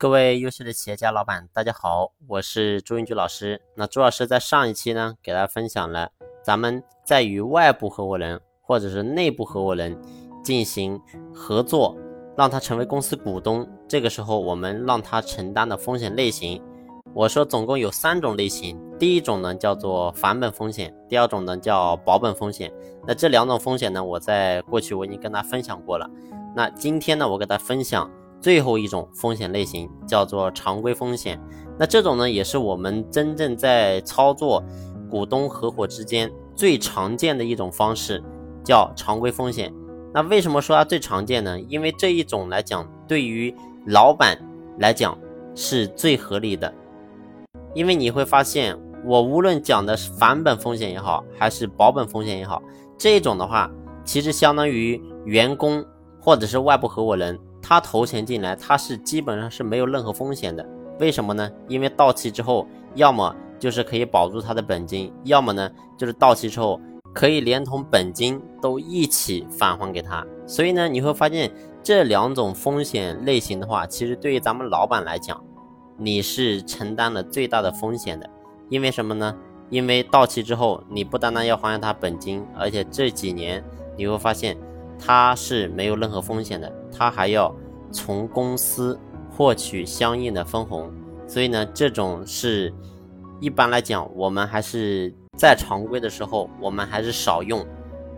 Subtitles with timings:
[0.00, 3.60] 各位优秀的企业家老板，大家好，我是朱云举老师。
[3.74, 6.08] 那朱老师在上一期呢，给大家分享了
[6.40, 10.00] 咱们在与外部合伙人或者是内部合伙人
[10.44, 11.00] 进行
[11.34, 11.96] 合作，
[12.36, 16.62] 让他成为公司股东，这个时候我们让他承担的风险类型。
[17.12, 22.72] 我说总共有三种类型，第一种呢叫做返本风险，第二种呢叫保本风险。
[23.04, 26.08] 那这两种风险呢，我在过去我已经跟大家分享过了。
[26.54, 28.08] 那今天呢，我给大家分享。
[28.40, 31.40] 最后一种风险类型叫做常规风险，
[31.78, 34.62] 那这种呢也是我们真正在操作
[35.10, 38.22] 股东合伙之间最常见的一种方式，
[38.64, 39.72] 叫常规风险。
[40.14, 41.58] 那为什么说它最常见呢？
[41.68, 43.54] 因为这一种来讲，对于
[43.86, 44.38] 老板
[44.78, 45.18] 来讲
[45.54, 46.72] 是最合理的。
[47.74, 52.62] 因为你会发现，我无论讲的是返本风险也好，还是保本风险也好，
[52.96, 53.70] 这种的话，
[54.04, 55.84] 其实相当于员工
[56.20, 57.38] 或者是外部合伙人。
[57.60, 60.66] 他投钱进来，他是基本上是没有任何风险的。
[61.00, 61.50] 为什么呢？
[61.68, 66.80] 因为到期之后，要么就是可以保住他的本金，要么呢就是到期之后
[67.12, 70.26] 可以连同本金都一起返还给他。
[70.46, 75.42] 所以呢，你会发现这两种风险类型的话，其实对于咱们老板来讲，
[75.96, 78.28] 你是承担了最大的风险的。
[78.68, 79.36] 因为什么呢？
[79.70, 83.62] 因为到期之后，你不单单要还他本金，而且这几年
[83.96, 84.56] 你会发现。
[84.98, 87.54] 他是没有任何风险的，他还要
[87.92, 88.98] 从公司
[89.30, 90.90] 获取相应的分红，
[91.26, 92.72] 所以呢，这种是
[93.40, 97.64] 一般来讲，我们还是在常规的时候，我们还是少用。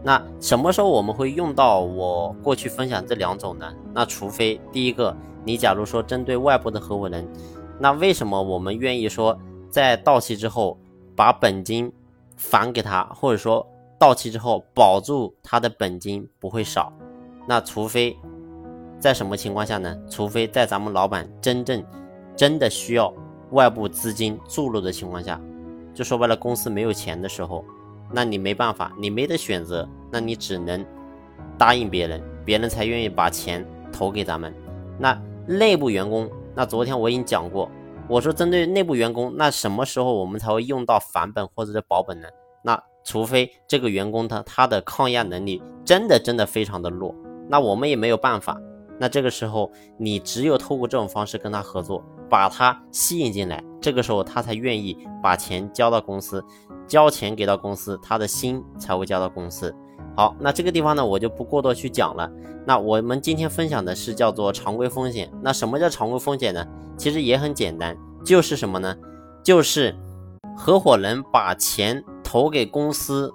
[0.03, 3.70] 那什么时候我们会用到我过去分享这两种呢？
[3.92, 5.14] 那除非第一个，
[5.45, 7.28] 你假如说针对外部的合伙人，
[7.78, 10.78] 那为什么我们愿意说在到期之后
[11.14, 11.92] 把本金
[12.36, 13.67] 返给他，或者说？
[14.01, 16.91] 到期之后保住他的本金不会少，
[17.47, 18.17] 那除非
[18.98, 19.95] 在什么情况下呢？
[20.09, 21.84] 除非在咱们老板真正
[22.34, 23.12] 真的需要
[23.51, 25.39] 外部资金注入的情况下，
[25.92, 27.62] 就说白了公司没有钱的时候，
[28.11, 30.83] 那你没办法，你没得选择，那你只能
[31.58, 34.55] 答应别人，别人才愿意把钱投给咱们。
[34.98, 35.13] 那
[35.47, 37.70] 内部员工，那昨天我已经讲过，
[38.08, 42.29] 我说针对内部员工，那什么时候我们才会用到返本或者是保本呢？
[42.63, 47.14] 那除非这个员工他他的抗压能力真的真的非常的弱，
[47.48, 48.61] 那我们也没有办法。
[48.98, 56.44] 那这个时候你只有透过这种方式跟他合作，把他吸引进来，这个时候他才愿意把钱交到公司，
[56.86, 59.74] 交钱给到公司，他的心才会交到公司。
[60.14, 62.30] 好，那这个地方呢我就不过多去讲了。
[62.67, 65.32] 那我们今天分享的是叫做常规风险。
[65.42, 66.67] 那什么叫常规风险呢？
[66.98, 68.94] 其实也很简单，就是什么呢？
[69.42, 69.96] 就是
[70.55, 72.05] 合伙人把钱。
[72.30, 73.35] 投给公司，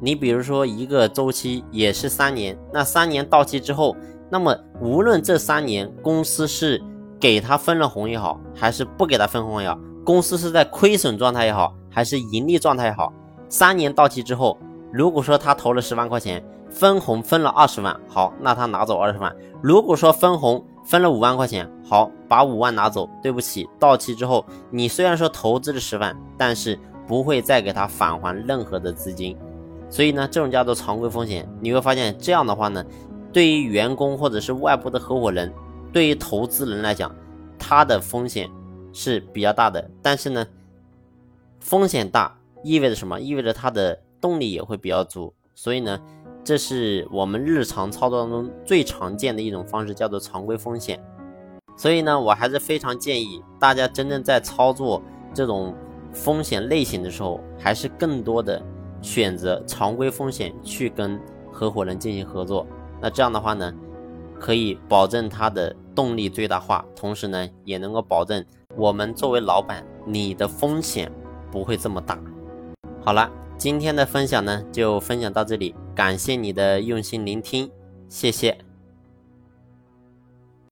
[0.00, 3.94] 你比如说一个周期也是三年，那三年到期之后，
[4.30, 6.82] 那么无论这三年公司是
[7.20, 13.12] 给他分了红也好，还是不给他分红也好，公司是在亏损状态也好，还是盈利状态也好，
[13.50, 14.56] 三年到期之后，
[14.90, 19.30] 如果说他投了十万块钱，分红分了二十万，好，那他拿走二十万；
[19.62, 23.06] 如果说分红分了五万块钱，好，把五万拿走。
[23.22, 26.78] 对不起，到期之后，你虽然说投资了十万，但是。
[27.10, 29.36] 不会再给他返还任何的资金，
[29.90, 31.44] 所以呢，这种叫做常规风险。
[31.60, 32.86] 你会发现这样的话呢，
[33.32, 35.52] 对于员工或者是外部的合伙人，
[35.92, 37.12] 对于投资人来讲，
[37.58, 38.48] 他的风险
[38.92, 39.90] 是比较大的。
[40.00, 40.46] 但是呢，
[41.58, 43.20] 风险大意味着什么？
[43.20, 45.34] 意味着他的动力也会比较足。
[45.56, 46.00] 所以呢，
[46.44, 51.02] 这是我们日常操作当中最常见的一种方式，叫做常规风险。
[51.76, 55.02] 所以呢，我还是非常建议大家真正在操作
[55.34, 55.74] 这种。
[56.12, 58.62] 风险类型的时候，还是更多的
[59.00, 62.66] 选择常规风险去跟合伙人进行合作。
[63.00, 63.72] 那这样的话呢，
[64.38, 68.44] 可以保证他的动力最大化，同时呢，也能够保证
[68.76, 71.10] 我们作为老板，你的风险
[71.50, 72.18] 不会这么大。
[73.02, 77.70] 好了，今天的分享呢，就分享到这里，感谢你的用心聆听，
[78.08, 78.69] 谢谢。